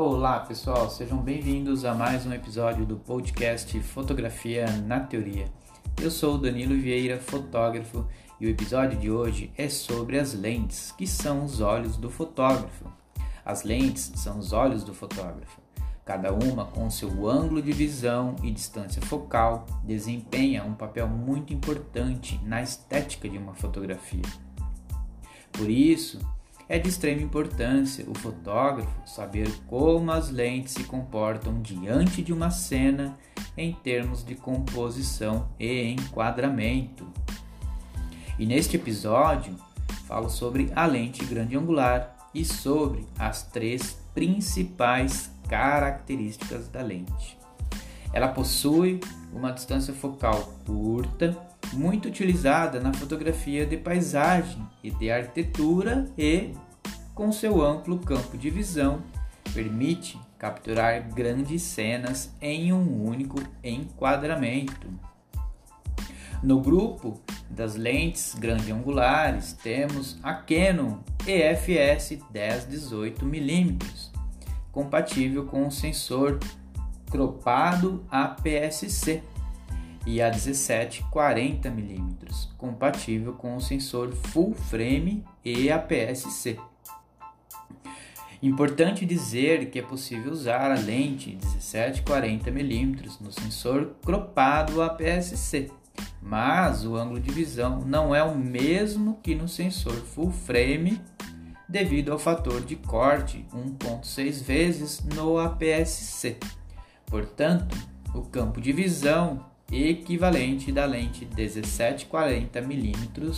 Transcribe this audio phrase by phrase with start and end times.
[0.00, 5.46] Olá pessoal, sejam bem-vindos a mais um episódio do podcast Fotografia na Teoria.
[6.00, 8.06] Eu sou Danilo Vieira, fotógrafo,
[8.40, 12.84] e o episódio de hoje é sobre as lentes, que são os olhos do fotógrafo.
[13.44, 15.60] As lentes são os olhos do fotógrafo.
[16.04, 22.40] Cada uma, com seu ângulo de visão e distância focal, desempenha um papel muito importante
[22.44, 24.22] na estética de uma fotografia.
[25.50, 26.20] Por isso,
[26.68, 32.50] é de extrema importância o fotógrafo saber como as lentes se comportam diante de uma
[32.50, 33.18] cena
[33.56, 37.06] em termos de composição e enquadramento.
[38.38, 39.56] E neste episódio
[40.06, 47.38] falo sobre a lente grande angular e sobre as três principais características da lente.
[48.12, 49.00] Ela possui
[49.32, 51.36] uma distância focal curta,
[51.72, 56.52] muito utilizada na fotografia de paisagem e de arquitetura e,
[57.14, 59.02] com seu amplo campo de visão,
[59.52, 64.88] permite capturar grandes cenas em um único enquadramento.
[66.42, 67.20] No grupo
[67.50, 73.78] das lentes grande angulares temos a Canon EFS 1018 mm,
[74.70, 76.38] compatível com o sensor
[77.10, 79.22] cropado APS-C
[80.06, 82.16] e a 1740 mm,
[82.56, 86.58] compatível com o sensor full frame e APS-C.
[88.40, 95.70] Importante dizer que é possível usar a lente 1740 mm no sensor cropado APS-C,
[96.22, 101.00] mas o ângulo de visão não é o mesmo que no sensor full frame
[101.68, 106.38] devido ao fator de corte 1.6 vezes no APS-C.
[107.06, 107.76] Portanto,
[108.14, 113.32] o campo de visão equivalente da lente 1740 mm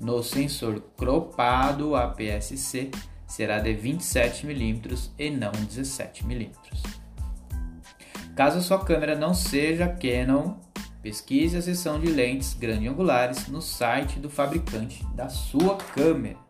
[0.00, 2.90] no sensor cropado APS-C
[3.26, 4.80] será de 27 mm
[5.18, 6.50] e não 17 mm.
[8.34, 10.56] Caso a sua câmera não seja Canon,
[11.02, 16.46] pesquise a seção de lentes grande angulares no site do fabricante da sua câmera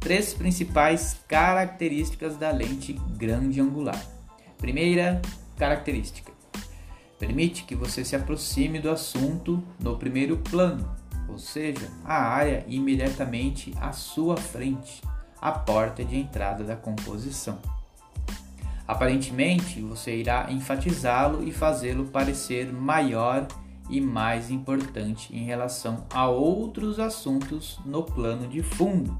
[0.00, 4.02] três principais características da lente grande angular.
[4.56, 5.20] Primeira
[5.56, 6.32] característica:
[7.20, 10.90] permite que você se aproxime do assunto no primeiro plano,
[11.28, 15.00] ou seja, a área imediatamente à sua frente,
[15.40, 17.60] a porta de entrada da composição.
[18.88, 23.46] Aparentemente, você irá enfatizá-lo e fazê-lo parecer maior
[23.88, 29.16] e mais importante em relação a outros assuntos no plano de fundo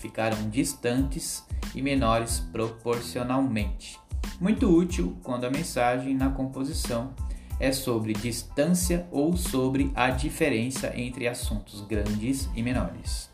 [0.00, 1.44] ficaram distantes
[1.74, 4.00] e menores proporcionalmente.
[4.40, 7.12] Muito útil quando a mensagem na composição
[7.60, 13.30] é sobre distância ou sobre a diferença entre assuntos grandes e menores.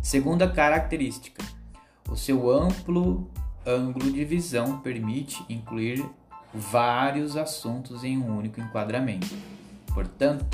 [0.00, 1.44] Segunda característica:
[2.08, 3.28] o seu amplo
[3.66, 6.04] ângulo de visão permite incluir
[6.54, 9.36] vários assuntos em um único enquadramento.
[9.92, 10.44] Portanto,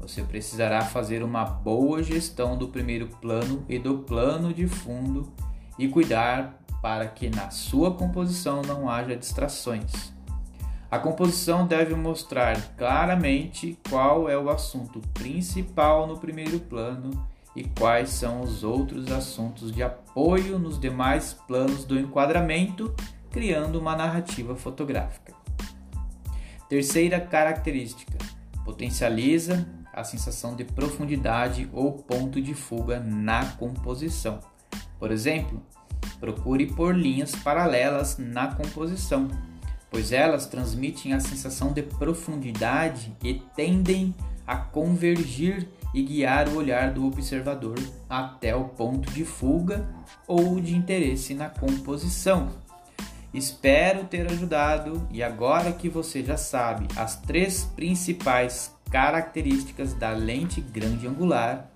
[0.00, 5.32] você precisará fazer uma boa gestão do primeiro plano e do plano de fundo
[5.78, 10.12] e cuidar para que na sua composição não haja distrações.
[10.90, 17.10] A composição deve mostrar claramente qual é o assunto principal no primeiro plano
[17.54, 22.92] e quais são os outros assuntos de apoio nos demais planos do enquadramento,
[23.30, 25.32] criando uma narrativa fotográfica.
[26.68, 28.18] Terceira característica:
[28.64, 34.40] potencializa a sensação de profundidade ou ponto de fuga na composição.
[34.98, 35.62] Por exemplo,
[36.18, 39.28] procure por linhas paralelas na composição,
[39.90, 44.14] pois elas transmitem a sensação de profundidade e tendem
[44.46, 47.78] a convergir e guiar o olhar do observador
[48.08, 49.88] até o ponto de fuga
[50.26, 52.48] ou de interesse na composição.
[53.32, 60.60] Espero ter ajudado e agora que você já sabe as três principais características da lente
[60.60, 61.70] grande angular,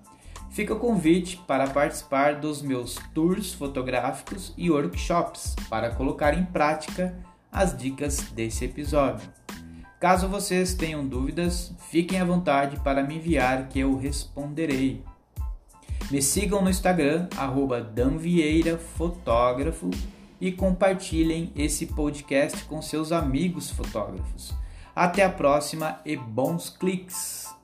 [0.50, 7.16] fica o convite para participar dos meus tours fotográficos e workshops para colocar em prática
[7.54, 9.26] as dicas desse episódio.
[10.00, 15.02] Caso vocês tenham dúvidas, fiquem à vontade para me enviar que eu responderei.
[16.10, 17.28] Me sigam no Instagram,
[17.94, 19.88] danvieirafotógrafo
[20.38, 24.52] e compartilhem esse podcast com seus amigos fotógrafos.
[24.94, 27.63] Até a próxima e bons cliques!